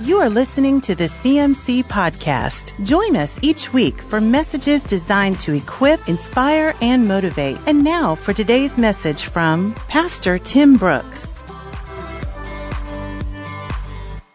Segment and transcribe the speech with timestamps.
[0.00, 2.72] You are listening to the CMC Podcast.
[2.86, 7.58] Join us each week for messages designed to equip, inspire, and motivate.
[7.66, 11.42] And now for today's message from Pastor Tim Brooks.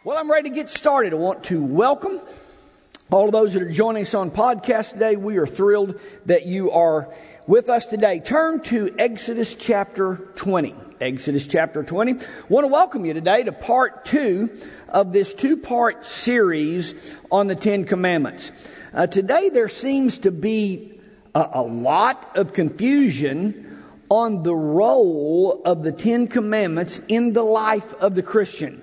[0.03, 1.13] Well, I'm ready to get started.
[1.13, 2.19] I want to welcome
[3.09, 5.15] all of those that are joining us on podcast today.
[5.15, 7.07] We are thrilled that you are
[7.47, 8.19] with us today.
[8.19, 10.75] Turn to Exodus chapter 20.
[11.01, 12.13] Exodus chapter 20.
[12.13, 12.17] I
[12.49, 14.49] want to welcome you today to part two
[14.89, 18.51] of this two part series on the Ten Commandments.
[18.93, 20.99] Uh, today there seems to be
[21.33, 27.93] a, a lot of confusion on the role of the Ten Commandments in the life
[27.95, 28.81] of the Christian.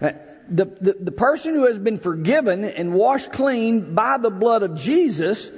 [0.00, 0.12] Uh,
[0.48, 4.76] the, the, the person who has been forgiven and washed clean by the blood of
[4.76, 5.50] Jesus,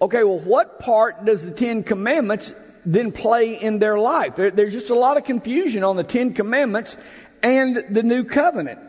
[0.00, 4.36] okay, well, what part does the Ten Commandments then play in their life.
[4.36, 6.96] There, there's just a lot of confusion on the Ten Commandments
[7.42, 8.80] and the New Covenant.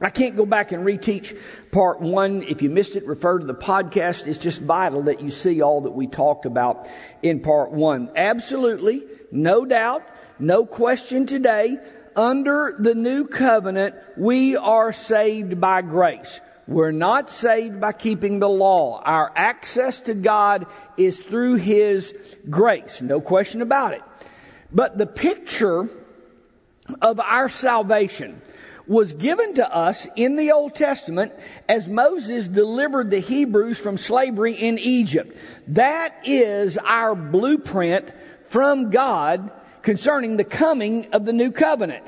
[0.00, 1.36] I can't go back and reteach
[1.72, 2.44] part one.
[2.44, 4.28] If you missed it, refer to the podcast.
[4.28, 6.88] It's just vital that you see all that we talked about
[7.20, 8.10] in part one.
[8.14, 10.06] Absolutely, no doubt,
[10.38, 11.78] no question today.
[12.14, 16.40] Under the new covenant, we are saved by grace.
[16.68, 19.00] We're not saved by keeping the law.
[19.02, 20.66] Our access to God
[20.98, 22.14] is through His
[22.50, 23.00] grace.
[23.00, 24.02] No question about it.
[24.70, 25.88] But the picture
[27.00, 28.42] of our salvation
[28.86, 31.32] was given to us in the Old Testament
[31.70, 35.38] as Moses delivered the Hebrews from slavery in Egypt.
[35.68, 38.12] That is our blueprint
[38.48, 42.04] from God concerning the coming of the new covenant.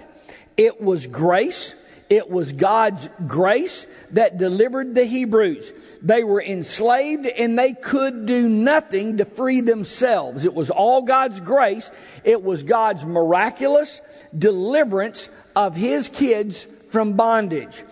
[0.59, 1.75] It was grace
[2.11, 5.73] it was God's grace that delivered the Hebrews.
[6.03, 10.45] They were enslaved and they could do nothing to free themselves.
[10.45, 11.89] It was all God's grace.
[12.25, 14.01] It was God's miraculous
[14.37, 17.85] deliverance of His kids from bondage.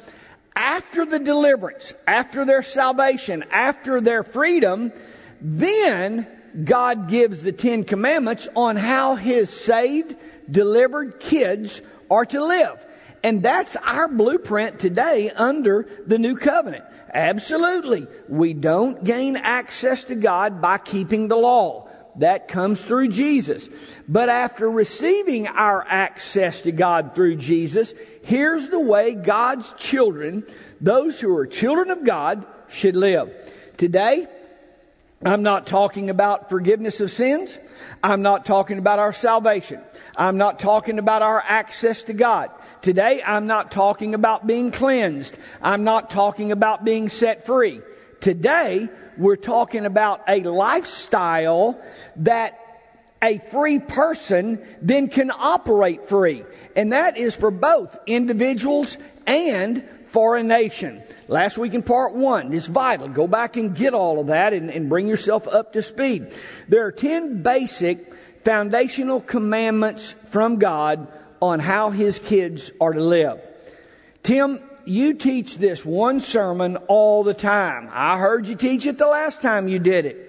[0.56, 4.92] After the deliverance, after their salvation, after their freedom,
[5.40, 6.26] then
[6.64, 10.16] God gives the Ten Commandments on how His saved,
[10.50, 12.84] delivered kids are to live.
[13.22, 16.84] And that's our blueprint today under the new covenant.
[17.12, 18.06] Absolutely.
[18.28, 21.88] We don't gain access to God by keeping the law.
[22.16, 23.68] That comes through Jesus.
[24.08, 30.44] But after receiving our access to God through Jesus, here's the way God's children,
[30.80, 33.32] those who are children of God, should live.
[33.76, 34.26] Today,
[35.24, 37.58] I'm not talking about forgiveness of sins.
[38.04, 39.80] I'm not talking about our salvation.
[40.16, 42.50] I'm not talking about our access to God.
[42.82, 45.36] Today, I'm not talking about being cleansed.
[45.60, 47.80] I'm not talking about being set free.
[48.20, 51.80] Today, we're talking about a lifestyle
[52.16, 52.60] that
[53.20, 56.44] a free person then can operate free.
[56.76, 58.96] And that is for both individuals
[59.26, 61.02] and for a nation.
[61.28, 63.08] Last week in part one is vital.
[63.08, 66.32] Go back and get all of that and, and bring yourself up to speed.
[66.68, 71.06] There are 10 basic foundational commandments from God
[71.42, 73.40] on how his kids are to live.
[74.22, 77.90] Tim, you teach this one sermon all the time.
[77.92, 80.24] I heard you teach it the last time you did it.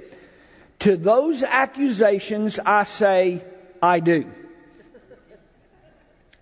[0.79, 3.43] To those accusations, I say,
[3.81, 4.29] I do.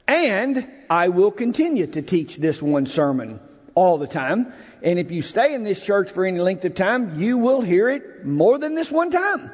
[0.08, 3.40] And I will continue to teach this one sermon
[3.78, 4.52] all the time.
[4.82, 7.90] And if you stay in this church for any length of time, you will hear
[7.90, 9.52] it more than this one time.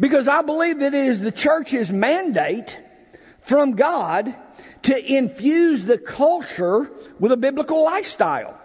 [0.00, 2.76] Because I believe that it is the church's mandate
[3.42, 4.34] from God
[4.82, 6.90] to infuse the culture
[7.20, 8.60] with a biblical lifestyle.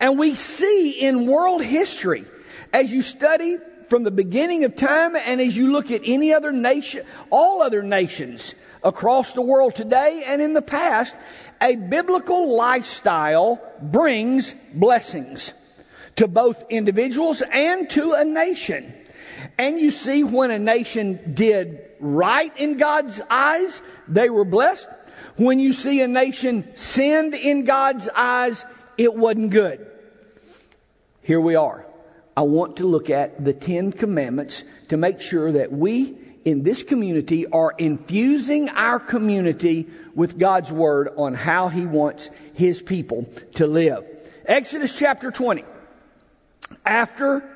[0.00, 2.24] And we see in world history,
[2.72, 6.50] as you study from the beginning of time and as you look at any other
[6.50, 11.14] nation, all other nations across the world today and in the past,
[11.62, 15.52] a biblical lifestyle brings blessings
[16.16, 18.94] to both individuals and to a nation.
[19.58, 24.88] And you see when a nation did right in God's eyes, they were blessed.
[25.36, 28.64] When you see a nation sinned in God's eyes,
[28.98, 29.86] it wasn't good.
[31.22, 31.86] Here we are.
[32.36, 36.82] I want to look at the Ten Commandments to make sure that we in this
[36.82, 43.66] community are infusing our community with God's Word on how He wants His people to
[43.66, 44.04] live.
[44.46, 45.64] Exodus chapter 20.
[46.84, 47.48] After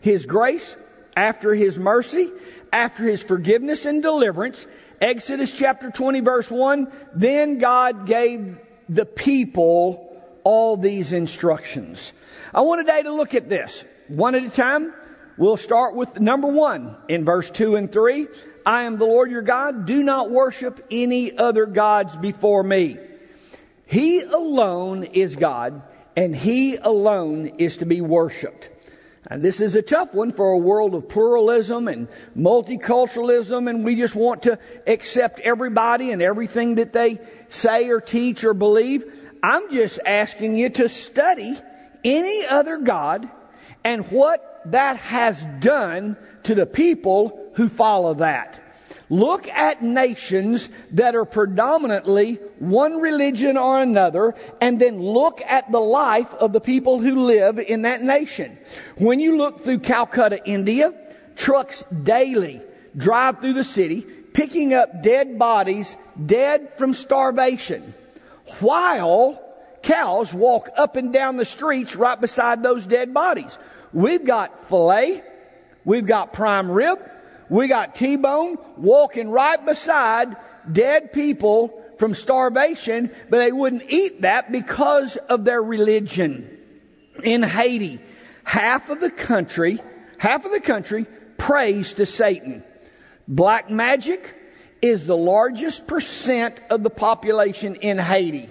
[0.00, 0.76] His grace,
[1.16, 2.30] after His mercy,
[2.72, 4.66] after his forgiveness and deliverance,
[5.00, 8.58] Exodus chapter 20 verse 1, then God gave
[8.88, 10.04] the people
[10.44, 12.12] all these instructions.
[12.54, 14.92] I want today to look at this one at a time.
[15.38, 18.26] We'll start with number one in verse 2 and 3.
[18.66, 19.86] I am the Lord your God.
[19.86, 22.98] Do not worship any other gods before me.
[23.86, 25.84] He alone is God,
[26.16, 28.68] and He alone is to be worshiped.
[29.30, 33.94] And this is a tough one for a world of pluralism and multiculturalism, and we
[33.94, 34.58] just want to
[34.88, 37.18] accept everybody and everything that they
[37.48, 39.04] say or teach or believe.
[39.40, 41.54] I'm just asking you to study
[42.02, 43.30] any other God
[43.84, 48.60] and what that has done to the people who follow that.
[49.10, 55.80] Look at nations that are predominantly one religion or another, and then look at the
[55.80, 58.58] life of the people who live in that nation.
[58.96, 60.92] When you look through Calcutta, India,
[61.36, 62.60] trucks daily
[62.96, 64.02] drive through the city,
[64.32, 67.94] picking up dead bodies, dead from starvation,
[68.60, 69.40] while
[69.82, 73.56] cows walk up and down the streets right beside those dead bodies.
[73.92, 75.22] We've got filet,
[75.84, 76.98] we've got prime rib,
[77.48, 80.36] we got T-bone walking right beside
[80.70, 86.56] dead people from starvation, but they wouldn't eat that because of their religion.
[87.22, 87.98] In Haiti,
[88.44, 89.78] half of the country,
[90.18, 91.06] half of the country
[91.36, 92.62] prays to Satan.
[93.26, 94.34] Black magic
[94.80, 98.48] is the largest percent of the population in Haiti.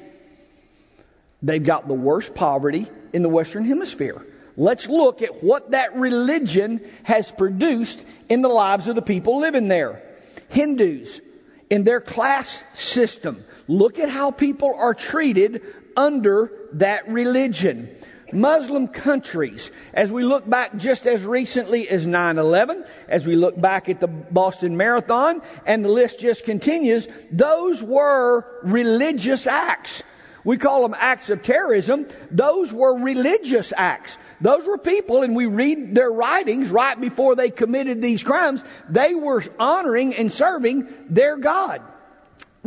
[1.41, 4.25] They've got the worst poverty in the Western Hemisphere.
[4.57, 9.67] Let's look at what that religion has produced in the lives of the people living
[9.67, 10.01] there.
[10.49, 11.21] Hindus,
[11.69, 15.61] in their class system, look at how people are treated
[15.95, 17.87] under that religion.
[18.33, 23.59] Muslim countries, as we look back just as recently as 9 11, as we look
[23.59, 30.03] back at the Boston Marathon, and the list just continues, those were religious acts.
[30.47, 32.07] We call them acts of terrorism.
[32.31, 34.17] Those were religious acts.
[34.39, 38.63] Those were people, and we read their writings right before they committed these crimes.
[38.87, 41.81] They were honoring and serving their God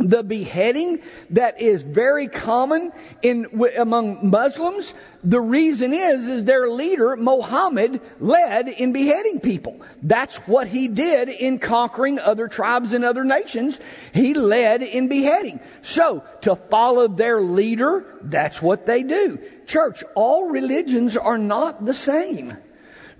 [0.01, 4.93] the beheading that is very common in among Muslims.
[5.23, 9.81] The reason is is their leader Muhammad led in beheading people.
[10.01, 13.79] That's what he did in conquering other tribes and other nations.
[14.13, 15.59] He led in beheading.
[15.81, 19.39] So to follow their leader, that's what they do.
[19.67, 22.57] Church, all religions are not the same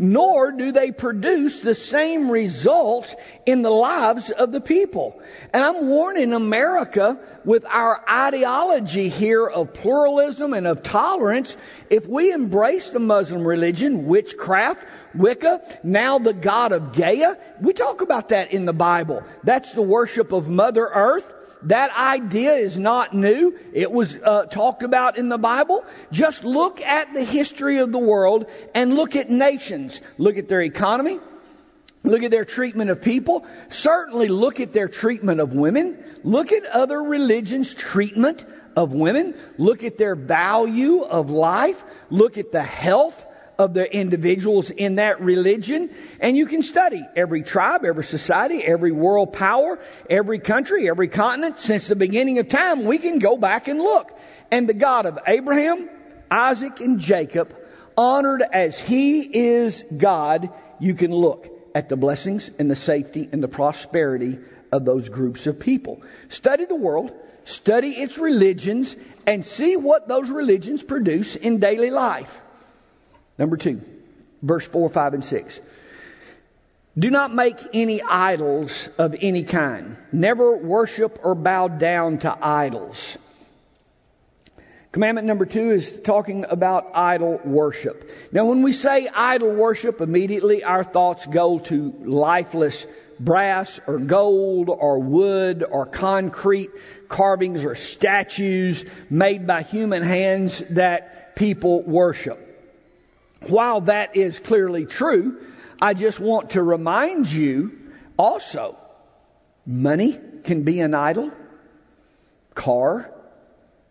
[0.02, 3.16] nor do they produce the same results
[3.46, 5.22] in the lives of the people.
[5.54, 11.56] And I'm warning America with our ideology here of pluralism and of tolerance,
[11.92, 14.84] if we embrace the Muslim religion, witchcraft,
[15.14, 19.24] Wicca, now the god of Gaia, we talk about that in the Bible.
[19.44, 21.32] That's the worship of Mother Earth.
[21.64, 23.58] That idea is not new.
[23.74, 25.86] It was uh, talked about in the Bible.
[26.12, 30.02] Just look at the history of the world and look at nations.
[30.18, 31.20] Look at their economy.
[32.04, 33.46] Look at their treatment of people.
[33.70, 36.04] Certainly look at their treatment of women.
[36.24, 38.44] Look at other religions' treatment
[38.76, 39.36] of women.
[39.58, 41.84] Look at their value of life.
[42.10, 43.26] Look at the health
[43.62, 45.90] of the individuals in that religion.
[46.20, 49.80] And you can study every tribe, every society, every world power,
[50.10, 51.60] every country, every continent.
[51.60, 54.12] Since the beginning of time, we can go back and look.
[54.52, 55.90] And the God of Abraham,
[56.30, 57.56] Isaac, and Jacob,
[57.96, 60.50] honored as he is God,
[60.80, 64.40] you can look at the blessings and the safety and the prosperity
[64.72, 66.02] of those groups of people.
[66.30, 67.14] Study the world,
[67.46, 68.96] study its religions,
[69.28, 72.42] and see what those religions produce in daily life.
[73.42, 73.82] Number two,
[74.44, 75.62] verse 4, 5, and 6.
[76.96, 79.98] Do not make any idols of any kind.
[80.12, 83.18] Never worship or bow down to idols.
[84.92, 88.12] Commandment number two is talking about idol worship.
[88.32, 92.86] Now, when we say idol worship, immediately our thoughts go to lifeless
[93.20, 96.70] brass or gold or wood or concrete
[97.08, 102.50] carvings or statues made by human hands that people worship.
[103.48, 105.40] While that is clearly true,
[105.82, 107.78] I just want to remind you
[108.18, 108.78] also
[109.66, 111.32] money can be an idol,
[112.54, 113.12] car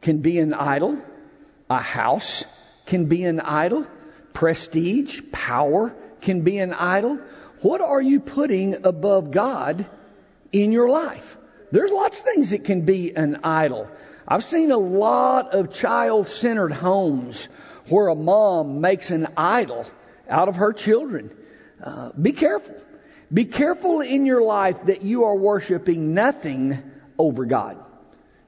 [0.00, 0.99] can be an idol,
[1.69, 2.45] a house
[2.87, 3.87] can be an idol,
[4.33, 7.19] prestige, power can be an idol.
[7.62, 9.88] What are you putting above God
[10.52, 11.37] in your life?
[11.73, 13.88] There's lots of things that can be an idol.
[14.26, 17.49] I've seen a lot of child centered homes
[17.90, 19.87] where a mom makes an idol
[20.28, 21.30] out of her children.
[21.82, 22.76] Uh, be careful.
[23.32, 26.78] Be careful in your life that you are worshiping nothing
[27.18, 27.82] over God.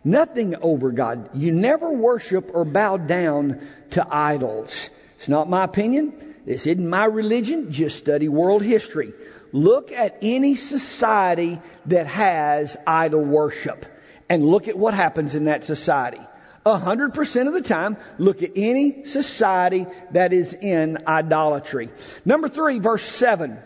[0.05, 1.31] Nothing over God.
[1.35, 4.91] You never worship or bow down to idols.
[5.17, 6.35] It's not my opinion.
[6.45, 7.71] This isn't my religion.
[7.71, 9.13] Just study world history.
[9.53, 13.87] Look at any society that has idol worship
[14.29, 16.21] and look at what happens in that society.
[16.65, 21.89] 100% of the time, look at any society that is in idolatry.
[22.25, 23.59] Number three, verse 7.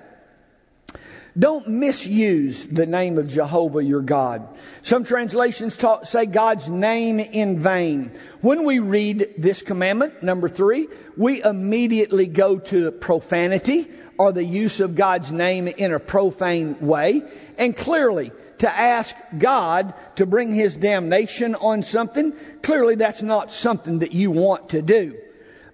[1.38, 4.48] Don't misuse the name of Jehovah your God.
[4.82, 8.12] Some translations talk, say God's name in vain.
[8.40, 13.86] When we read this commandment, number three, we immediately go to profanity
[14.18, 17.22] or the use of God's name in a profane way.
[17.58, 22.32] And clearly, to ask God to bring his damnation on something,
[22.62, 25.18] clearly that's not something that you want to do.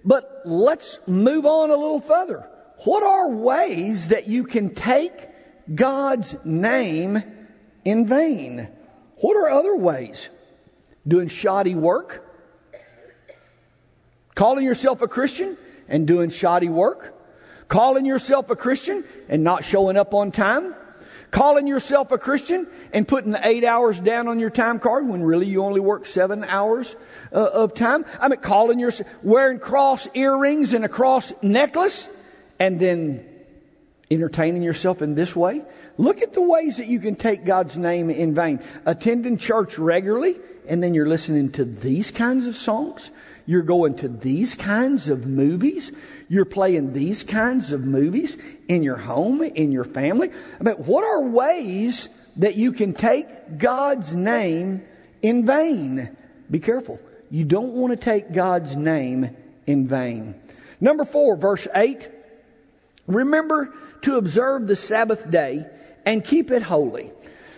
[0.05, 2.49] But let's move on a little further.
[2.83, 5.27] What are ways that you can take
[5.73, 7.23] God's name
[7.85, 8.67] in vain?
[9.17, 10.29] What are other ways?
[11.07, 12.29] Doing shoddy work?
[14.35, 17.13] Calling yourself a Christian and doing shoddy work?
[17.69, 20.75] Calling yourself a Christian and not showing up on time?
[21.33, 25.47] Calling yourself a Christian and putting eight hours down on your time card when really
[25.47, 26.95] you only work seven hours
[27.31, 28.05] uh, of time?
[28.21, 32.07] I mean, calling yourself, wearing cross earrings and a cross necklace
[32.59, 33.27] and then
[34.11, 35.63] entertaining yourself in this way?
[35.97, 38.59] Look at the ways that you can take God's name in vain.
[38.85, 40.35] Attending church regularly,
[40.67, 43.09] and then you're listening to these kinds of songs.
[43.47, 45.91] You're going to these kinds of movies.
[46.33, 50.31] You're playing these kinds of movies in your home, in your family.
[50.59, 54.83] I mean, what are ways that you can take God's name
[55.21, 56.09] in vain?
[56.49, 56.99] Be careful.
[57.29, 59.29] You don't want to take God's name
[59.67, 60.33] in vain.
[60.81, 62.09] Number four, verse 8.
[63.05, 63.71] Remember
[64.01, 65.67] to observe the Sabbath day
[66.03, 67.11] and keep it holy.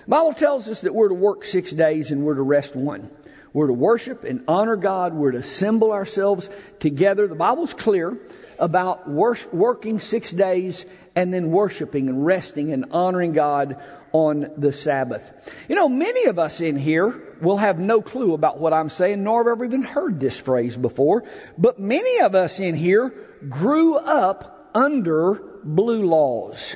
[0.03, 3.09] The Bible tells us that we're to work six days and we're to rest one.
[3.53, 5.13] We're to worship and honor God.
[5.13, 7.25] We're to assemble ourselves together.
[7.25, 8.19] The Bible's clear
[8.59, 10.85] about working six days
[11.15, 13.81] and then worshiping and resting and honoring God
[14.11, 15.31] on the Sabbath.
[15.69, 19.23] You know, many of us in here will have no clue about what I'm saying,
[19.23, 21.23] nor have ever even heard this phrase before.
[21.57, 23.13] But many of us in here
[23.49, 26.75] grew up under blue laws.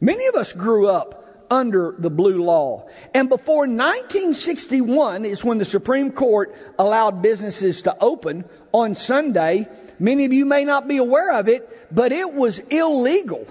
[0.00, 2.88] Many of us grew up under the blue law.
[3.12, 9.68] And before 1961 is when the Supreme Court allowed businesses to open on Sunday.
[9.98, 13.46] Many of you may not be aware of it, but it was illegal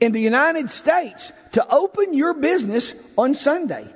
[0.00, 3.86] in the United States to open your business on Sunday.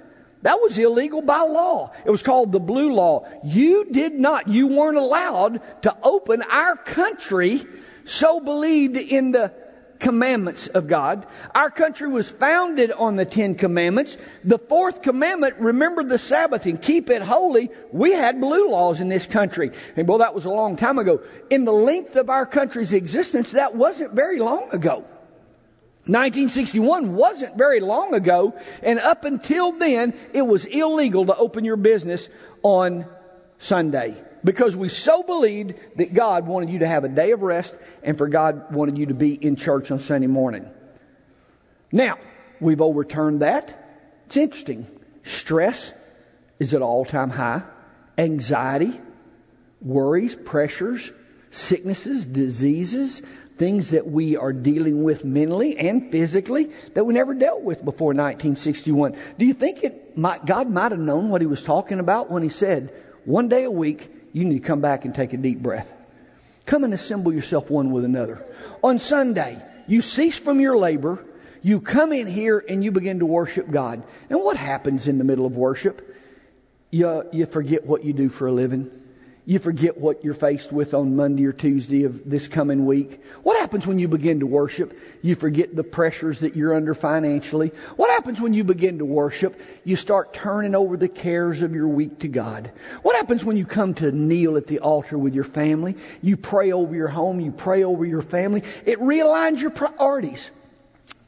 [0.42, 1.92] That was illegal by law.
[2.04, 3.28] It was called the blue law.
[3.44, 7.60] You did not, you weren't allowed to open our country
[8.04, 9.54] so believed in the
[10.02, 11.26] commandments of God.
[11.54, 14.18] Our country was founded on the Ten Commandments.
[14.44, 17.70] The fourth commandment, remember the Sabbath and keep it holy.
[17.92, 19.70] We had blue laws in this country.
[19.96, 21.22] And well, that was a long time ago.
[21.48, 25.04] In the length of our country's existence, that wasn't very long ago.
[26.06, 31.76] 1961 wasn't very long ago, and up until then, it was illegal to open your
[31.76, 32.28] business
[32.64, 33.06] on
[33.58, 37.76] Sunday because we so believed that God wanted you to have a day of rest
[38.02, 40.68] and for God wanted you to be in church on Sunday morning.
[41.92, 42.18] Now,
[42.60, 43.78] we've overturned that.
[44.26, 44.86] It's interesting.
[45.24, 45.92] Stress
[46.58, 47.62] is at all time high.
[48.18, 49.00] Anxiety,
[49.80, 51.10] worries, pressures,
[51.50, 53.22] sicknesses, diseases,
[53.58, 58.08] things that we are dealing with mentally and physically that we never dealt with before
[58.08, 59.14] 1961.
[59.38, 62.42] Do you think it might, God might have known what he was talking about when
[62.42, 62.92] he said,
[63.24, 65.92] one day a week, you need to come back and take a deep breath.
[66.64, 68.44] Come and assemble yourself one with another.
[68.82, 71.24] On Sunday, you cease from your labor,
[71.62, 74.02] you come in here and you begin to worship God.
[74.30, 76.16] And what happens in the middle of worship?
[76.90, 78.90] You, you forget what you do for a living.
[79.44, 83.20] You forget what you're faced with on Monday or Tuesday of this coming week.
[83.42, 84.96] What happens when you begin to worship?
[85.20, 87.72] You forget the pressures that you're under financially.
[87.96, 89.60] What happens when you begin to worship?
[89.82, 92.70] You start turning over the cares of your week to God.
[93.02, 95.96] What happens when you come to kneel at the altar with your family?
[96.22, 98.62] You pray over your home, you pray over your family.
[98.86, 100.52] It realigns your priorities.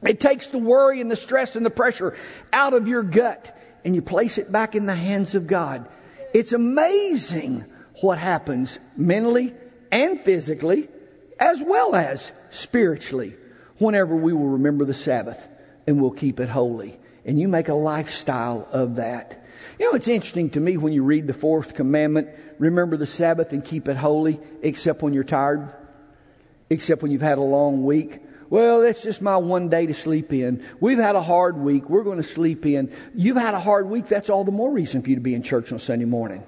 [0.03, 2.15] It takes the worry and the stress and the pressure
[2.53, 5.89] out of your gut and you place it back in the hands of God.
[6.33, 7.65] It's amazing
[8.01, 9.55] what happens mentally
[9.91, 10.89] and physically,
[11.39, 13.35] as well as spiritually,
[13.79, 15.49] whenever we will remember the Sabbath
[15.87, 16.99] and we'll keep it holy.
[17.25, 19.45] And you make a lifestyle of that.
[19.79, 23.53] You know, it's interesting to me when you read the fourth commandment remember the Sabbath
[23.53, 25.69] and keep it holy, except when you're tired,
[26.71, 28.21] except when you've had a long week.
[28.51, 30.65] Well, that's just my one day to sleep in.
[30.81, 31.89] We've had a hard week.
[31.89, 32.93] We're going to sleep in.
[33.15, 34.07] You've had a hard week.
[34.07, 36.45] That's all the more reason for you to be in church on Sunday morning.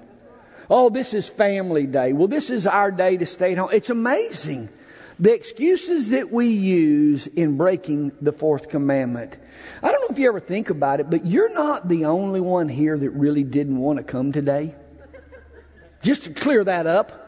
[0.69, 2.13] Oh, this is family day.
[2.13, 3.69] Well, this is our day to stay at home.
[3.71, 4.69] It's amazing.
[5.19, 9.37] The excuses that we use in breaking the fourth commandment.
[9.81, 12.69] I don't know if you ever think about it, but you're not the only one
[12.69, 14.75] here that really didn't want to come today.
[16.03, 17.23] Just to clear that up.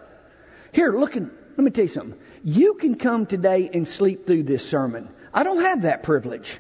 [0.71, 2.19] Here, look, and, let me tell you something.
[2.43, 5.09] You can come today and sleep through this sermon.
[5.33, 6.59] I don't have that privilege.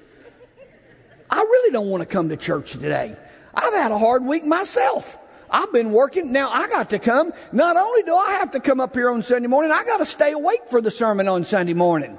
[1.29, 3.15] I really don't want to come to church today.
[3.53, 5.17] I've had a hard week myself.
[5.51, 6.31] I've been working.
[6.31, 7.33] Now I got to come.
[7.51, 10.05] Not only do I have to come up here on Sunday morning, I got to
[10.05, 12.17] stay awake for the sermon on Sunday morning.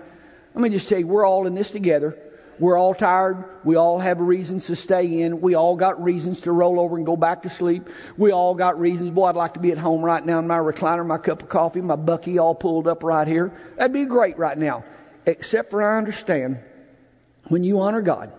[0.55, 2.19] Let me just tell you, we're all in this together.
[2.59, 3.45] We're all tired.
[3.65, 5.41] We all have reasons to stay in.
[5.41, 7.89] We all got reasons to roll over and go back to sleep.
[8.19, 9.11] We all got reasons.
[9.11, 11.49] Boy, I'd like to be at home right now in my recliner, my cup of
[11.49, 13.51] coffee, my bucky all pulled up right here.
[13.77, 14.85] That'd be great right now.
[15.25, 16.61] Except for I understand
[17.45, 18.35] when you honor God,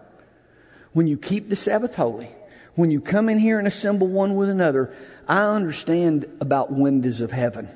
[0.93, 2.29] when you keep the Sabbath holy,
[2.75, 4.93] when you come in here and assemble one with another,
[5.27, 7.69] I understand about windows of heaven.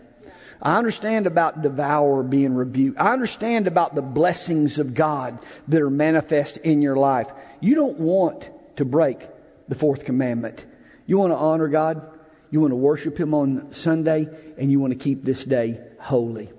[0.61, 2.99] I understand about devour being rebuked.
[2.99, 7.31] I understand about the blessings of God that are manifest in your life.
[7.59, 9.27] You don't want to break
[9.67, 10.65] the fourth commandment.
[11.05, 12.09] You want to honor God.
[12.51, 16.49] You want to worship Him on Sunday and you want to keep this day holy.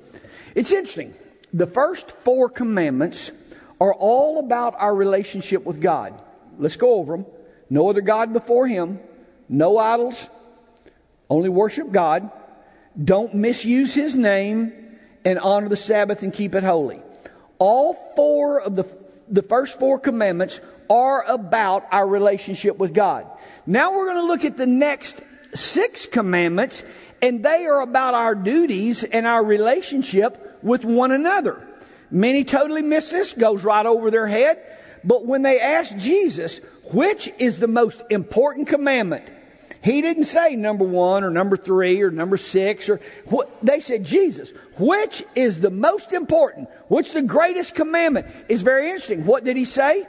[0.55, 1.15] It's interesting.
[1.53, 3.33] The first four commandments
[3.81, 6.23] are all about our relationship with God.
[6.59, 7.27] Let's go over them.
[7.69, 9.01] No other God before him.
[9.49, 10.29] No idols.
[11.29, 12.31] Only worship God.
[13.03, 14.73] Don't misuse his name
[15.25, 17.03] and honor the Sabbath and keep it holy.
[17.59, 18.87] All four of the,
[19.29, 23.27] the first four commandments are about our relationship with God.
[23.67, 25.21] Now we're going to look at the next
[25.55, 26.85] six commandments,
[27.21, 31.67] and they are about our duties and our relationship with one another.
[32.11, 34.63] Many totally miss this, goes right over their head.
[35.07, 36.59] But when they asked Jesus,
[36.93, 39.33] which is the most important commandment?
[39.83, 43.49] He didn't say number one or number three or number six or what.
[43.63, 46.69] They said, Jesus, which is the most important?
[46.89, 48.27] Which the greatest commandment?
[48.49, 49.25] Is very interesting.
[49.25, 50.05] What did he say?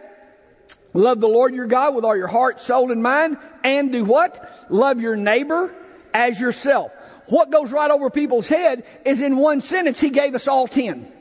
[0.93, 4.65] Love the Lord your God with all your heart, soul, and mind, and do what?
[4.69, 5.71] Love your neighbor
[6.11, 6.91] as yourself.
[7.27, 11.11] What goes right over people's head is in one sentence, he gave us all ten.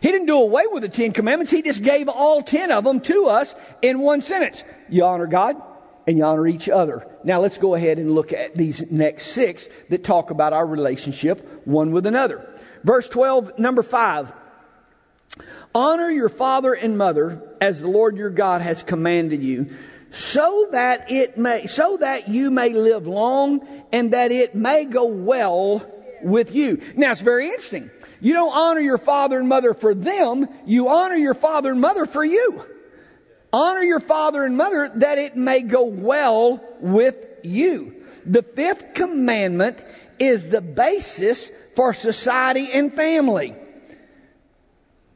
[0.00, 1.52] He didn't do away with the Ten Commandments.
[1.52, 4.64] He just gave all ten of them to us in one sentence.
[4.88, 5.60] You honor God
[6.06, 7.06] and you honor each other.
[7.24, 11.66] Now let's go ahead and look at these next six that talk about our relationship
[11.66, 12.48] one with another.
[12.84, 14.32] Verse 12, number five.
[15.74, 19.68] Honor your father and mother as the Lord your God has commanded you
[20.10, 25.04] so that it may, so that you may live long and that it may go
[25.04, 25.86] well
[26.22, 26.80] with you.
[26.96, 27.90] Now it's very interesting.
[28.20, 32.06] You don't honor your father and mother for them, you honor your father and mother
[32.06, 32.62] for you.
[33.52, 37.94] Honor your father and mother that it may go well with you.
[38.26, 39.82] The fifth commandment
[40.18, 43.54] is the basis for society and family.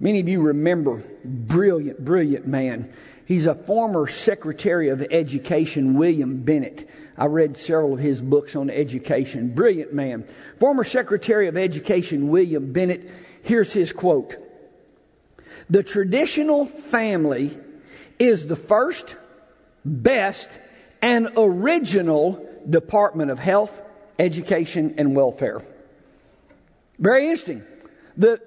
[0.01, 2.93] Many of you remember brilliant, brilliant man.
[3.27, 6.89] He's a former Secretary of Education, William Bennett.
[7.17, 9.55] I read several of his books on education.
[9.55, 10.27] Brilliant man.
[10.59, 13.11] Former Secretary of Education, William Bennett.
[13.43, 14.37] Here's his quote
[15.69, 17.57] The traditional family
[18.19, 19.17] is the first,
[19.85, 20.59] best,
[21.03, 23.83] and original Department of Health,
[24.19, 25.63] Education, and Welfare.
[26.99, 27.63] Very interesting.
[28.17, 28.41] The,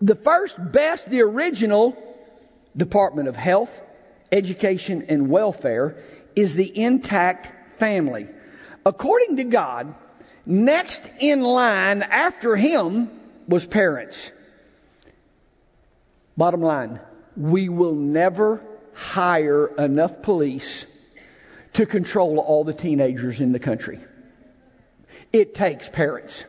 [0.00, 2.02] the first, best, the original
[2.76, 3.80] Department of Health,
[4.32, 5.96] Education, and Welfare
[6.34, 8.26] is the intact family.
[8.84, 9.94] According to God,
[10.44, 13.10] next in line after him
[13.48, 14.30] was parents.
[16.36, 17.00] Bottom line,
[17.36, 18.62] we will never
[18.94, 20.86] hire enough police
[21.74, 23.98] to control all the teenagers in the country.
[25.32, 26.44] It takes parents.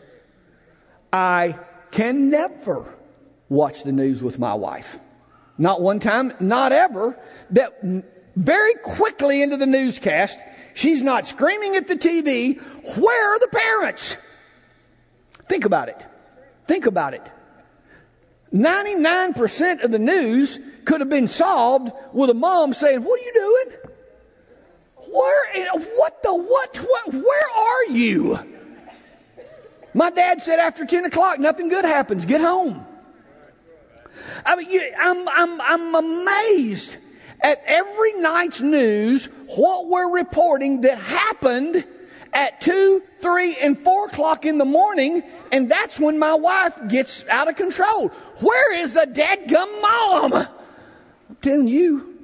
[1.11, 1.57] I
[1.91, 2.85] can never
[3.49, 4.99] watch the news with my wife.
[5.57, 7.17] Not one time, not ever.
[7.49, 7.73] That
[8.37, 10.39] very quickly into the newscast,
[10.75, 12.61] she's not screaming at the TV,
[12.97, 14.15] where are the parents?
[15.49, 16.05] Think about it.
[16.67, 17.31] Think about it.
[18.53, 23.33] 99% of the news could have been solved with a mom saying, What are you
[23.33, 23.77] doing?
[25.11, 28.39] Where, what the, what, what, where are you?
[29.93, 32.25] My dad said after 10 o'clock, nothing good happens.
[32.25, 32.85] Get home.
[34.45, 36.97] I mean, I'm, I'm, I'm amazed
[37.41, 41.85] at every night's news what we're reporting that happened
[42.33, 47.27] at 2, 3, and 4 o'clock in the morning, and that's when my wife gets
[47.29, 48.09] out of control.
[48.41, 50.33] Where is the dadgum mom?
[50.33, 52.15] I'm telling you,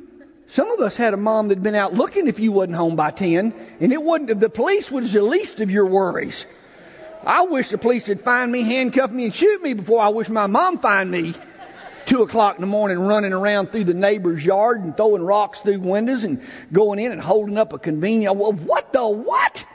[0.48, 3.12] some of us had a mom that'd been out looking if you wasn't home by
[3.12, 6.46] 10, and it wasn't, the police was the least of your worries.
[7.26, 10.30] I wish the police would find me, handcuff me, and shoot me before I wish
[10.30, 11.34] my mom find me
[12.06, 15.80] two o'clock in the morning running around through the neighbor's yard and throwing rocks through
[15.80, 18.38] windows and going in and holding up a convenience.
[18.38, 19.66] Well, what the what?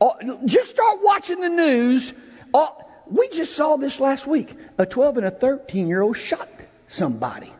[0.00, 0.10] Uh,
[0.44, 2.12] just start watching the news.
[2.52, 2.68] Uh,
[3.06, 4.54] we just saw this last week.
[4.78, 6.48] A 12 and a 13 year old shot
[6.88, 7.52] somebody.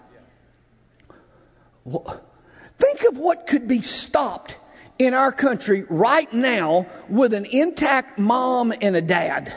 [2.78, 4.58] Think of what could be stopped
[4.98, 9.52] in our country right now with an intact mom and a dad.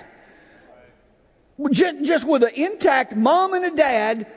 [1.71, 4.27] Just, with an intact mom and a dad,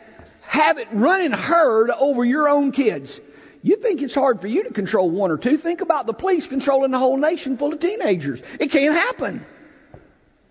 [0.43, 3.21] have it running herd over your own kids.
[3.63, 5.57] You think it's hard for you to control one or two.
[5.57, 8.43] Think about the police controlling the whole nation full of teenagers.
[8.59, 9.47] It can't happen.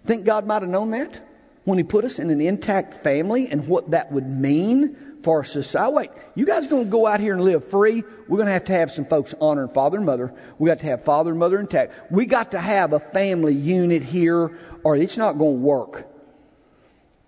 [0.06, 1.20] Think God might have known that
[1.66, 5.44] when He put us in an intact family and what that would mean for our
[5.44, 5.94] society.
[5.94, 8.02] Wait, you guys going to go out here and live free?
[8.30, 10.34] We're going to have to have some folks honoring father and mother.
[10.58, 12.12] We got to have father and mother intact.
[12.12, 16.08] We got to have a family unit here, or it's not going to work.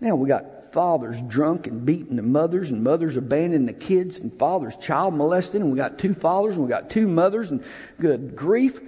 [0.03, 4.37] Now we got fathers drunk and beating the mothers, and mothers abandoning the kids, and
[4.37, 7.63] fathers child molesting, and we got two fathers, and we got two mothers, and
[7.97, 8.81] good grief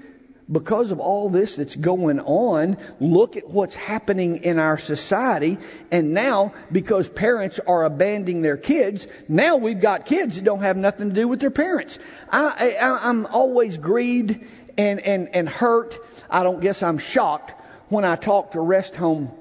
[0.52, 5.58] because of all this that's going on, look at what's happening in our society.
[5.90, 10.78] And now, because parents are abandoning their kids, now we've got kids that don't have
[10.78, 11.98] nothing to do with their parents.
[12.30, 14.46] I, I, I'm always grieved
[14.78, 15.98] and, and, and hurt.
[16.30, 19.32] I don't guess I'm shocked when I talk to rest home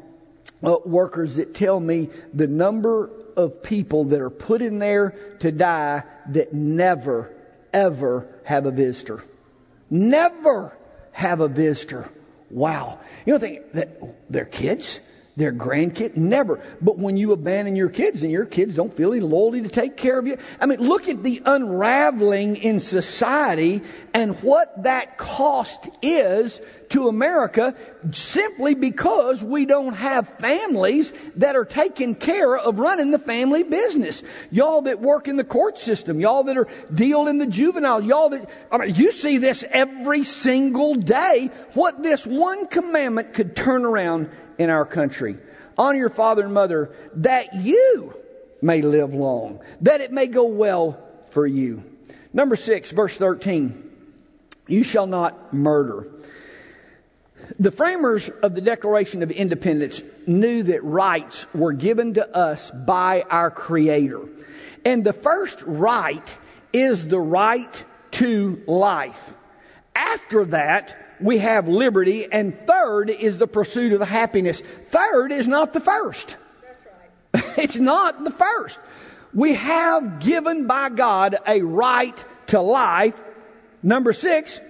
[0.67, 5.51] uh, workers that tell me the number of people that are put in there to
[5.51, 7.35] die that never,
[7.73, 9.23] ever have a visitor.
[9.91, 10.77] Never
[11.13, 12.09] have a visitor.
[12.51, 13.01] Wow.
[13.27, 15.01] You don't think that they're kids?
[15.37, 16.17] Their grandkid?
[16.17, 16.61] Never.
[16.81, 19.97] But when you abandon your kids and your kids don't feel any loyalty to take
[19.97, 25.89] care of you, I mean, look at the unraveling in society and what that cost
[26.03, 27.75] is to America
[28.13, 34.23] simply because we don't have families that are taking care of running the family business.
[34.53, 38.29] Y'all that work in the court system, y'all that are deal in the juvenile, y'all
[38.29, 43.85] that, I mean, you see this every single day, what this one commandment could turn
[43.85, 45.37] around in our country.
[45.77, 48.15] Honor your father and mother that you
[48.63, 50.99] may live long, that it may go well
[51.31, 51.83] for you.
[52.33, 53.91] Number six, verse 13.
[54.67, 56.11] You shall not murder.
[57.59, 63.23] The framers of the Declaration of Independence knew that rights were given to us by
[63.29, 64.23] our Creator.
[64.85, 66.39] And the first right
[66.73, 69.35] is the right to life.
[69.95, 74.61] After that, we have liberty, and third is the pursuit of the happiness.
[74.61, 76.37] Third is not the first.
[77.35, 77.45] Right.
[77.59, 78.79] it's not the first.
[79.33, 83.21] We have given by God a right to life.
[83.83, 84.61] Number six,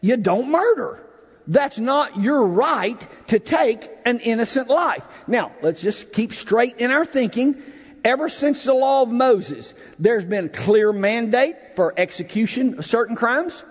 [0.00, 1.02] you don't murder.
[1.46, 5.06] That's not your right to take an innocent life.
[5.28, 7.62] Now, let's just keep straight in our thinking.
[8.04, 13.62] Ever since the law of Moses, there's been clear mandate for execution of certain crimes.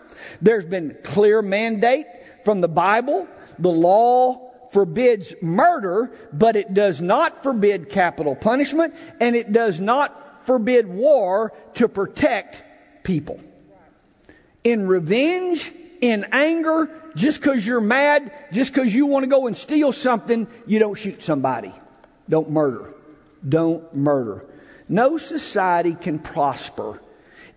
[0.41, 2.05] There's been clear mandate
[2.45, 3.27] from the Bible.
[3.59, 10.45] The law forbids murder, but it does not forbid capital punishment, and it does not
[10.45, 12.63] forbid war to protect
[13.03, 13.39] people.
[14.63, 19.57] In revenge, in anger, just because you're mad, just because you want to go and
[19.57, 21.71] steal something, you don't shoot somebody.
[22.29, 22.93] Don't murder.
[23.47, 24.45] Don't murder.
[24.87, 27.01] No society can prosper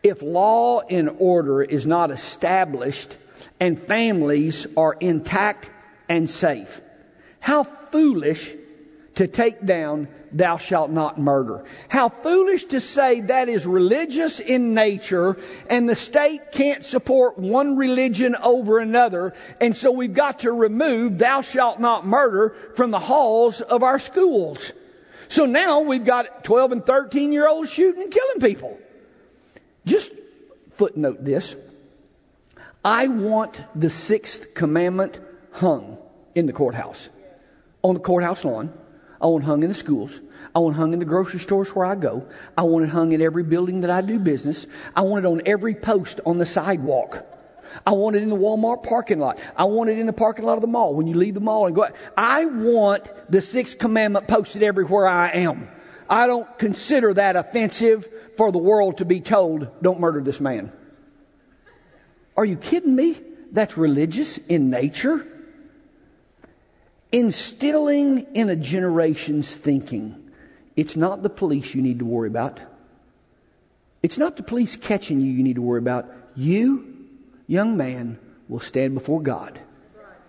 [0.02, 3.18] if law and order is not established
[3.60, 5.70] and families are intact
[6.08, 6.80] and safe.
[7.40, 8.54] How foolish
[9.16, 11.64] to take down thou shalt not murder.
[11.88, 15.36] How foolish to say that is religious in nature
[15.68, 19.34] and the state can't support one religion over another.
[19.60, 23.98] And so we've got to remove thou shalt not murder from the halls of our
[23.98, 24.72] schools.
[25.28, 28.78] So now we've got 12 and 13 year olds shooting and killing people.
[29.84, 30.12] Just
[30.72, 31.56] footnote this.
[32.88, 35.20] I want the sixth commandment
[35.52, 35.98] hung
[36.34, 37.10] in the courthouse,
[37.82, 38.72] on the courthouse lawn.
[39.20, 40.18] I want it hung in the schools.
[40.54, 42.26] I want it hung in the grocery stores where I go.
[42.56, 44.66] I want it hung in every building that I do business.
[44.96, 47.26] I want it on every post on the sidewalk.
[47.86, 49.38] I want it in the Walmart parking lot.
[49.54, 51.66] I want it in the parking lot of the mall when you leave the mall
[51.66, 51.94] and go out.
[52.16, 55.68] I want the sixth commandment posted everywhere I am.
[56.08, 60.72] I don't consider that offensive for the world to be told, don't murder this man.
[62.38, 63.20] Are you kidding me?
[63.50, 65.26] That's religious in nature.
[67.10, 70.30] Instilling in a generation's thinking.
[70.76, 72.60] It's not the police you need to worry about.
[74.04, 76.06] It's not the police catching you you need to worry about.
[76.36, 77.08] You,
[77.48, 79.60] young man, will stand before God.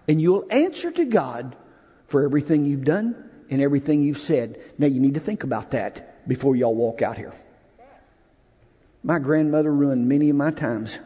[0.08, 1.56] And you'll answer to God
[2.08, 4.60] for everything you've done and everything you've said.
[4.80, 7.34] Now, you need to think about that before y'all walk out here.
[9.04, 10.98] My grandmother ruined many of my times.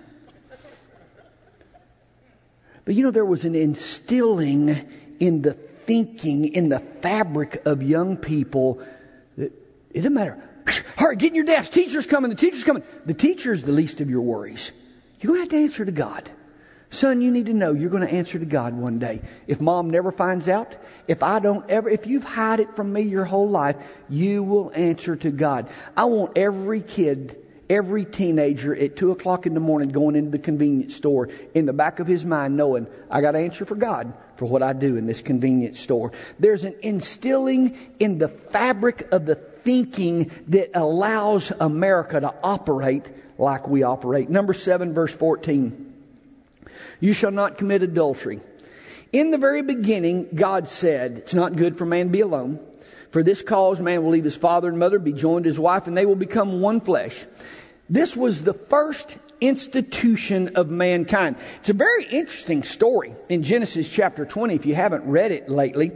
[2.86, 4.86] But you know, there was an instilling
[5.20, 8.82] in the thinking, in the fabric of young people
[9.38, 9.52] that
[9.92, 10.42] it doesn't matter.
[10.98, 11.72] Hurry, get in your desk.
[11.72, 12.30] Teacher's coming.
[12.30, 12.84] The teacher's coming.
[13.06, 14.72] The teacher's the least of your worries.
[15.20, 16.30] You're going to have to answer to God.
[16.90, 19.22] Son, you need to know you're going to answer to God one day.
[19.48, 20.76] If mom never finds out,
[21.08, 23.78] if I don't ever, if you've hid it from me your whole life,
[24.10, 25.70] you will answer to God.
[25.98, 27.43] I want every kid
[27.74, 31.74] every teenager at 2 o'clock in the morning going into the convenience store in the
[31.74, 34.96] back of his mind knowing I got to answer for God for what I do
[34.96, 36.12] in this convenience store.
[36.40, 43.68] There's an instilling in the fabric of the thinking that allows America to operate like
[43.68, 44.30] we operate.
[44.30, 45.94] Number 7, verse 14.
[47.00, 48.40] You shall not commit adultery.
[49.12, 52.60] In the very beginning, God said, It's not good for man to be alone.
[53.12, 55.86] For this cause, man will leave his father and mother, be joined to his wife,
[55.88, 57.26] and they will become one flesh.
[57.90, 61.36] This was the first institution of mankind.
[61.58, 65.92] It's a very interesting story in Genesis chapter 20, if you haven't read it lately.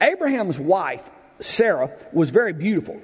[0.00, 1.08] Abraham's wife,
[1.40, 3.00] Sarah, was very beautiful.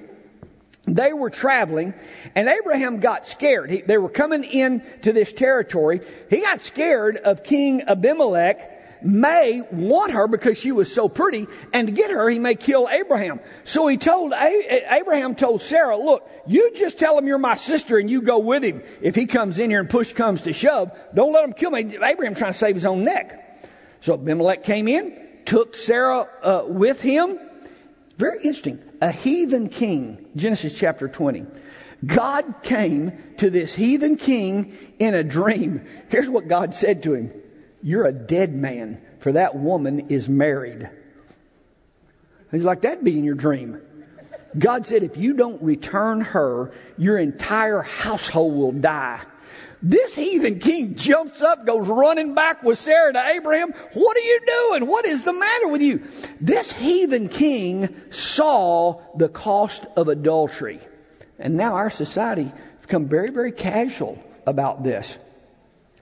[0.85, 1.93] They were traveling,
[2.35, 3.71] and Abraham got scared.
[3.71, 6.01] He, they were coming in to this territory.
[6.29, 11.87] He got scared of King Abimelech may want her because she was so pretty, and
[11.87, 13.39] to get her, he may kill Abraham.
[13.63, 18.09] So he told, Abraham told Sarah, look, you just tell him you're my sister and
[18.09, 18.81] you go with him.
[19.01, 21.97] If he comes in here and push comes to shove, don't let him kill me.
[22.01, 23.41] Abraham trying to save his own neck.
[24.01, 27.39] So Abimelech came in, took Sarah uh, with him.
[28.17, 28.79] Very interesting.
[29.01, 31.45] A heathen king, Genesis chapter 20.
[32.05, 35.85] God came to this heathen king in a dream.
[36.09, 37.33] Here's what God said to him
[37.85, 40.89] you're a dead man, for that woman is married.
[42.49, 43.79] He's like, That'd be in your dream.
[44.57, 49.21] God said, If you don't return her, your entire household will die.
[49.83, 53.71] This heathen king jumps up, goes running back with Sarah to Abraham.
[53.93, 54.87] What are you doing?
[54.89, 56.01] What is the matter with you?
[56.41, 60.79] This heathen king saw the cost of adultery.
[61.37, 64.17] And now our society has become very, very casual
[64.47, 65.19] about this.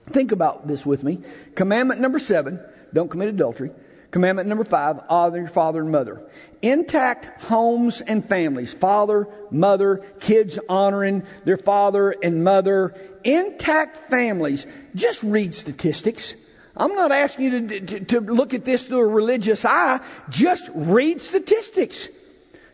[0.06, 1.20] Think about this with me.
[1.54, 2.60] Commandment number seven,
[2.92, 3.70] don't commit adultery.
[4.10, 6.22] Commandment number five, honor your father and mother.
[6.62, 12.94] Intact homes and families, father, mother, kids honoring their father and mother.
[13.24, 14.68] Intact families.
[14.94, 16.34] Just read statistics.
[16.76, 20.00] I'm not asking you to, to, to look at this through a religious eye.
[20.28, 22.08] Just read statistics.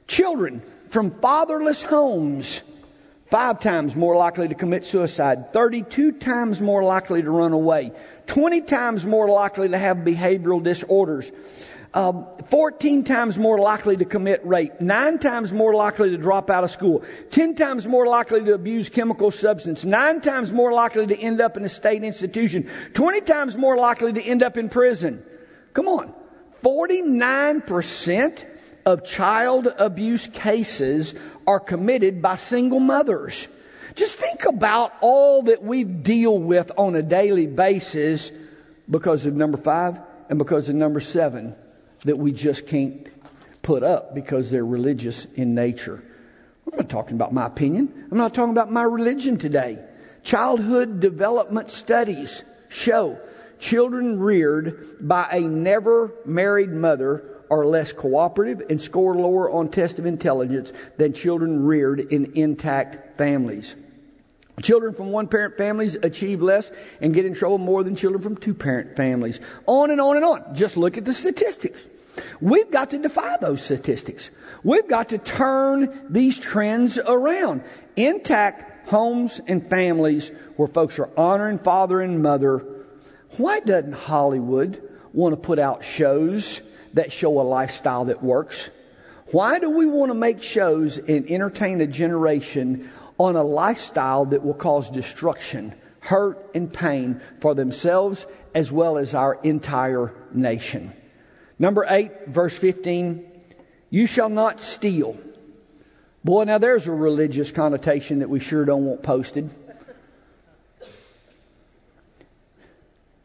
[0.08, 2.62] Children from fatherless homes
[3.30, 7.92] five times more likely to commit suicide, 32 times more likely to run away,
[8.26, 11.30] 20 times more likely to have behavioral disorders,
[11.94, 16.64] um, 14 times more likely to commit rape, 9 times more likely to drop out
[16.64, 21.18] of school, 10 times more likely to abuse chemical substance, 9 times more likely to
[21.18, 25.22] end up in a state institution, 20 times more likely to end up in prison.
[25.72, 26.14] Come on.
[26.62, 28.44] 49%
[28.90, 31.14] of child abuse cases
[31.46, 33.48] are committed by single mothers.
[33.94, 38.30] Just think about all that we deal with on a daily basis
[38.88, 39.98] because of number five
[40.28, 41.56] and because of number seven
[42.04, 43.08] that we just can't
[43.62, 46.02] put up because they're religious in nature.
[46.70, 48.08] I'm not talking about my opinion.
[48.10, 49.84] I'm not talking about my religion today.
[50.22, 53.18] Childhood development studies show
[53.58, 59.98] children reared by a never married mother are less cooperative and score lower on tests
[59.98, 63.74] of intelligence than children reared in intact families.
[64.62, 68.36] Children from one parent families achieve less and get in trouble more than children from
[68.36, 69.40] two parent families.
[69.66, 70.54] On and on and on.
[70.54, 71.88] Just look at the statistics.
[72.40, 74.30] We've got to defy those statistics.
[74.62, 77.62] We've got to turn these trends around.
[77.96, 82.64] Intact homes and families where folks are honoring father and mother.
[83.36, 84.82] Why doesn't Hollywood
[85.12, 86.60] want to put out shows
[86.94, 88.70] that show a lifestyle that works?
[89.32, 94.42] Why do we want to make shows and entertain a generation on a lifestyle that
[94.42, 100.92] will cause destruction, hurt, and pain for themselves as well as our entire nation?
[101.60, 103.24] Number 8, verse 15
[103.90, 105.16] You shall not steal.
[106.24, 109.50] Boy, now there's a religious connotation that we sure don't want posted.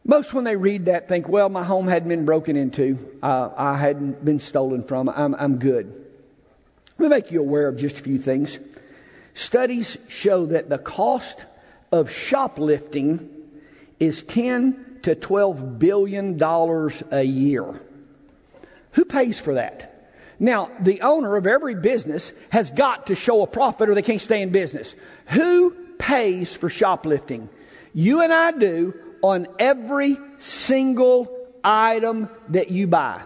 [0.08, 3.76] Most, when they read that, think, well, my home hadn't been broken into, uh, I
[3.76, 5.92] hadn't been stolen from, I'm, I'm good.
[6.96, 8.60] Let me make you aware of just a few things.
[9.34, 11.44] Studies show that the cost
[11.90, 13.28] of shoplifting
[13.98, 17.74] is 10 to 12 billion dollars a year.
[18.92, 20.12] Who pays for that?
[20.38, 24.20] Now, the owner of every business has got to show a profit or they can't
[24.20, 24.94] stay in business.
[25.28, 27.48] Who pays for shoplifting?
[27.92, 28.94] You and I do
[29.26, 31.28] on every single
[31.64, 33.22] item that you buy.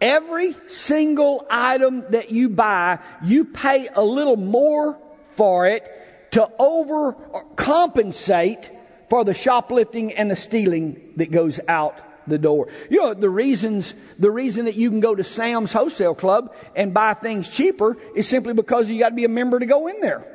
[0.00, 4.98] Every single item that you buy, you pay a little more
[5.34, 8.68] for it to overcompensate
[9.08, 12.68] for the shoplifting and the stealing that goes out the door.
[12.90, 16.92] You know, the reasons, the reason that you can go to Sam's Wholesale Club and
[16.92, 20.00] buy things cheaper is simply because you got to be a member to go in
[20.00, 20.31] there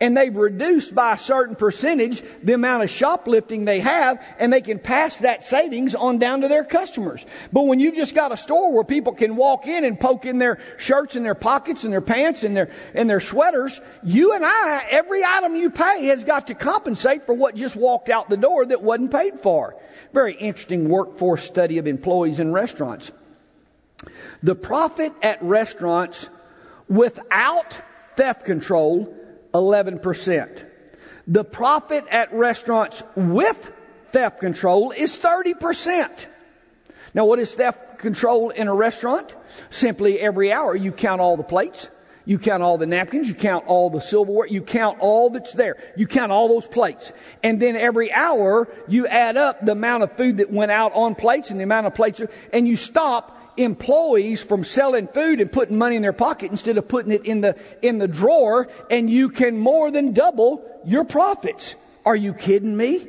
[0.00, 4.60] and they've reduced by a certain percentage the amount of shoplifting they have, and they
[4.60, 7.24] can pass that savings on down to their customers.
[7.52, 10.38] But when you've just got a store where people can walk in and poke in
[10.38, 14.44] their shirts and their pockets and their pants and their, and their sweaters, you and
[14.44, 18.36] I, every item you pay has got to compensate for what just walked out the
[18.36, 19.76] door that wasn't paid for.
[20.12, 23.12] Very interesting workforce study of employees in restaurants.
[24.42, 26.30] The profit at restaurants
[26.88, 27.78] without
[28.16, 29.14] theft control
[29.52, 30.66] 11%.
[31.26, 33.72] The profit at restaurants with
[34.10, 36.26] theft control is 30%.
[37.14, 39.34] Now, what is theft control in a restaurant?
[39.70, 41.90] Simply every hour you count all the plates,
[42.24, 45.76] you count all the napkins, you count all the silverware, you count all that's there.
[45.96, 47.12] You count all those plates.
[47.42, 51.14] And then every hour you add up the amount of food that went out on
[51.14, 55.78] plates and the amount of plates, and you stop employees from selling food and putting
[55.78, 59.28] money in their pocket instead of putting it in the, in the drawer and you
[59.28, 61.74] can more than double your profits.
[62.04, 63.06] Are you kidding me?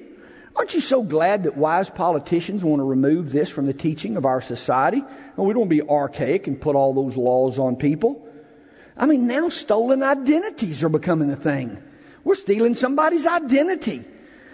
[0.55, 4.25] Aren't you so glad that wise politicians want to remove this from the teaching of
[4.25, 5.01] our society?
[5.35, 8.27] Well, we don't want to be archaic and put all those laws on people.
[8.97, 11.81] I mean, now stolen identities are becoming a thing.
[12.23, 14.03] We're stealing somebody's identity.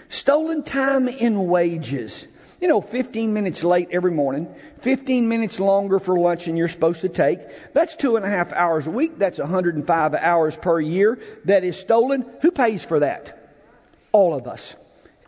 [0.09, 2.27] Stolen time in wages.
[2.59, 7.01] You know, 15 minutes late every morning, 15 minutes longer for lunch than you're supposed
[7.01, 7.41] to take.
[7.73, 9.19] That's two and a half hours a week.
[9.19, 12.25] That's 105 hours per year that is stolen.
[12.41, 13.37] Who pays for that?
[14.11, 14.75] All of us.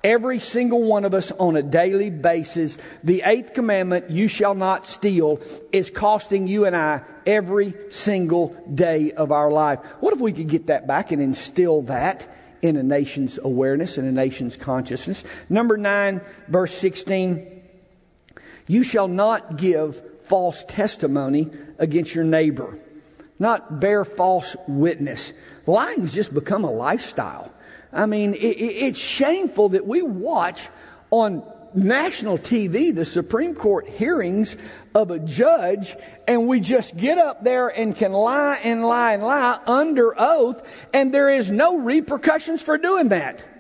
[0.04, 2.78] Every single one of us on a daily basis.
[3.04, 9.12] The eighth commandment, you shall not steal, is costing you and I every single day
[9.12, 9.80] of our life.
[10.00, 12.28] What if we could get that back and instill that
[12.62, 15.24] in a nation's awareness, in a nation's consciousness.
[15.50, 17.62] Number 9, verse 16
[18.68, 22.78] You shall not give false testimony against your neighbor,
[23.40, 25.34] not bear false witness.
[25.66, 27.52] Lying has just become a lifestyle.
[27.92, 30.70] I mean, it, it, it's shameful that we watch
[31.12, 31.44] on
[31.74, 34.56] national TV the Supreme Court hearings
[34.96, 35.96] of a judge,
[36.28, 40.88] and we just get up there and can lie and lie and lie under oath,
[40.94, 43.59] and there is no repercussions for doing that.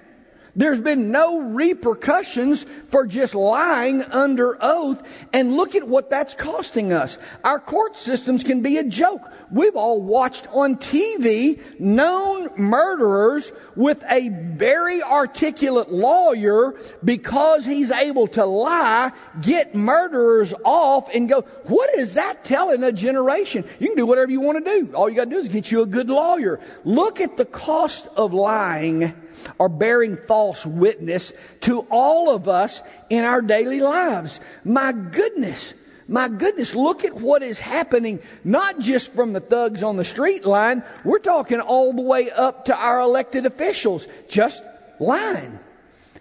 [0.55, 5.07] There's been no repercussions for just lying under oath.
[5.33, 7.17] And look at what that's costing us.
[7.43, 9.21] Our court systems can be a joke.
[9.51, 18.27] We've all watched on TV known murderers with a very articulate lawyer because he's able
[18.27, 23.63] to lie, get murderers off and go, what is that telling a generation?
[23.79, 24.93] You can do whatever you want to do.
[24.93, 26.59] All you got to do is get you a good lawyer.
[26.83, 29.13] Look at the cost of lying
[29.57, 34.39] or bearing false witness to all of us in our daily lives.
[34.63, 35.73] My goodness.
[36.07, 40.43] My goodness, look at what is happening, not just from the thugs on the street
[40.43, 40.83] line.
[41.05, 44.07] We're talking all the way up to our elected officials.
[44.27, 44.63] Just
[44.99, 45.59] lying.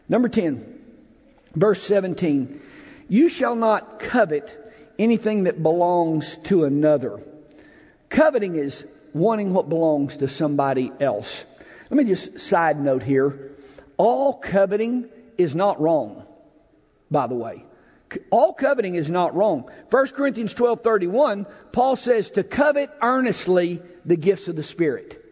[0.07, 0.79] Number 10,
[1.55, 2.61] verse 17.
[3.09, 4.55] You shall not covet
[4.99, 7.19] anything that belongs to another.
[8.11, 11.47] Coveting is wanting what belongs to somebody else.
[11.91, 13.53] Let me just side note here.
[13.97, 16.27] All coveting is not wrong,
[17.11, 17.65] by the way.
[18.31, 19.71] All coveting is not wrong.
[19.91, 25.25] 1 Corinthians 12 31, Paul says to covet earnestly the gifts of the Spirit.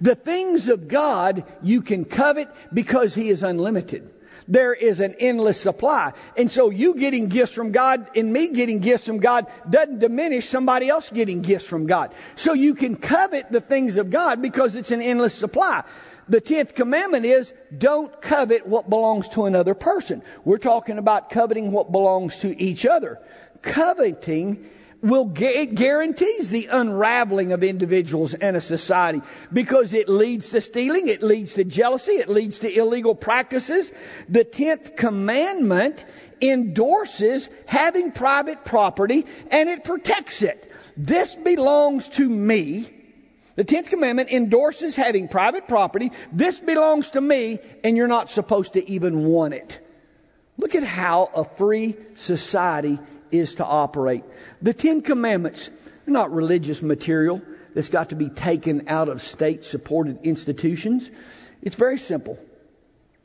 [0.00, 4.13] The things of God you can covet because He is unlimited.
[4.46, 6.12] There is an endless supply.
[6.36, 10.48] And so you getting gifts from God and me getting gifts from God doesn't diminish
[10.48, 12.14] somebody else getting gifts from God.
[12.36, 15.84] So you can covet the things of God because it's an endless supply.
[16.28, 20.22] The 10th commandment is don't covet what belongs to another person.
[20.44, 23.20] We're talking about coveting what belongs to each other.
[23.62, 24.70] Coveting
[25.04, 29.20] will it guarantees the unraveling of individuals and a society
[29.52, 33.92] because it leads to stealing, it leads to jealousy, it leads to illegal practices.
[34.28, 36.04] The 10th commandment
[36.40, 40.72] endorses having private property and it protects it.
[40.96, 42.90] This belongs to me
[43.56, 46.10] the 10th commandment endorses having private property.
[46.32, 49.80] This belongs to me, and you're not supposed to even want it.
[50.56, 52.98] Look at how a free society
[53.30, 54.24] is to operate.
[54.62, 55.70] The Ten Commandments
[56.06, 57.42] are not religious material
[57.74, 61.10] that's got to be taken out of state supported institutions.
[61.62, 62.38] It's very simple.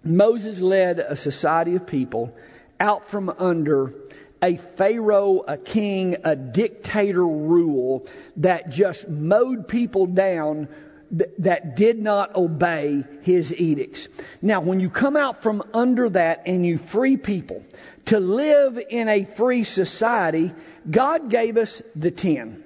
[0.03, 2.35] Moses led a society of people
[2.79, 3.93] out from under
[4.41, 10.69] a pharaoh, a king, a dictator rule that just mowed people down
[11.11, 14.07] that did not obey his edicts.
[14.41, 17.63] Now, when you come out from under that and you free people
[18.05, 20.53] to live in a free society,
[20.89, 22.63] God gave us the 10.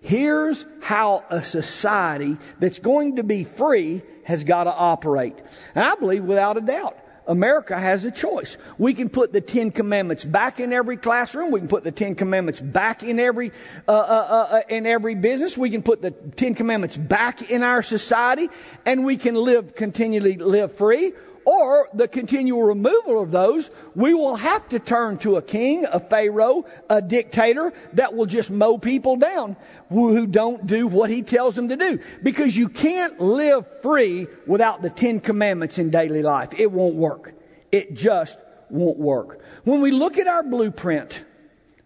[0.00, 5.36] Here's how a society that's going to be free has got to operate.
[5.74, 8.56] And I believe without a doubt, America has a choice.
[8.78, 11.50] We can put the Ten Commandments back in every classroom.
[11.50, 13.52] We can put the Ten Commandments back in every
[13.86, 15.56] uh, uh, uh, uh, in every business.
[15.56, 18.48] We can put the Ten Commandments back in our society,
[18.84, 21.12] and we can live continually live free
[21.44, 26.00] or the continual removal of those, we will have to turn to a king, a
[26.00, 29.56] pharaoh, a dictator that will just mow people down
[29.88, 31.98] who don't do what he tells them to do.
[32.22, 36.58] Because you can't live free without the Ten Commandments in daily life.
[36.58, 37.34] It won't work.
[37.70, 38.38] It just
[38.70, 39.40] won't work.
[39.64, 41.24] When we look at our blueprint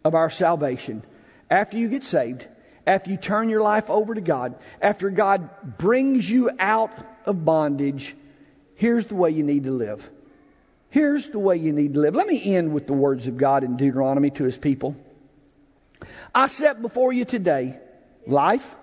[0.05, 1.05] of our salvation,
[1.51, 2.49] after you get saved,
[2.87, 6.93] after you turn your life over to God, after God brings you out
[7.25, 8.17] of bondage,
[8.77, 10.09] Here's the way you need to live.
[10.91, 12.15] Here's the way you need to live.
[12.15, 14.97] Let me end with the words of God in Deuteronomy to his people.
[16.35, 17.79] I set before you today
[18.27, 18.77] life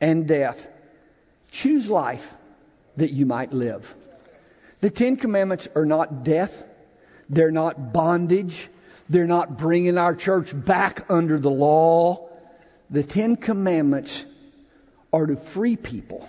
[0.00, 0.68] and death.
[1.50, 2.34] Choose life
[2.96, 3.94] that you might live.
[4.80, 6.66] The Ten Commandments are not death,
[7.28, 8.68] they're not bondage,
[9.08, 12.28] they're not bringing our church back under the law.
[12.90, 14.24] The Ten Commandments
[15.12, 16.28] are to free people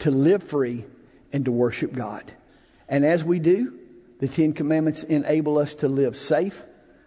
[0.00, 0.84] to live free
[1.32, 2.32] and to worship God.
[2.88, 3.78] And as we do,
[4.18, 6.64] the Ten Commandments enable us to live safe,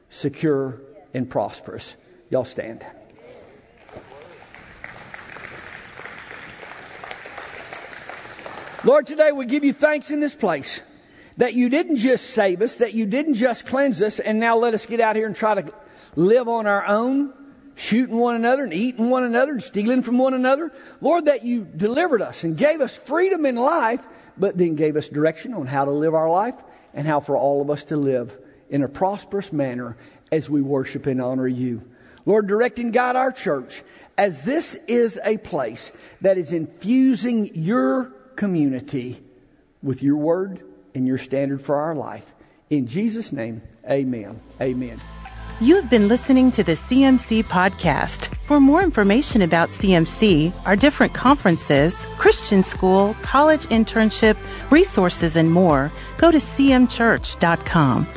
[0.10, 0.82] secure,
[1.14, 1.96] and prosperous.
[2.30, 2.86] Y'all stand.
[8.84, 10.82] Lord, today we give you thanks in this place
[11.38, 14.74] that you didn't just save us, that you didn't just cleanse us, and now let
[14.74, 15.74] us get out here and try to
[16.16, 17.34] live on our own,
[17.76, 20.72] shooting one another and eating one another and stealing from one another.
[21.00, 24.06] Lord, that you delivered us and gave us freedom in life
[24.38, 26.56] but then gave us direction on how to live our life
[26.94, 28.38] and how for all of us to live
[28.70, 29.98] in a prosperous manner
[30.32, 31.82] as we worship and honor you.
[32.26, 33.84] Lord, direct and guide our church
[34.18, 35.92] as this is a place
[36.22, 38.06] that is infusing your
[38.36, 39.22] community
[39.82, 40.62] with your word
[40.94, 42.34] and your standard for our life.
[42.70, 44.40] In Jesus' name, amen.
[44.62, 45.00] Amen.
[45.62, 48.36] You have been listening to the CMC podcast.
[48.48, 54.38] For more information about CMC, our different conferences, Christian school, college internship,
[54.72, 58.08] resources, and more, go to cmchurch.com.